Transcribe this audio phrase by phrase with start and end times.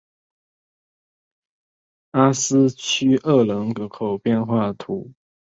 [2.09, 5.13] 阿斯屈厄人口变化图示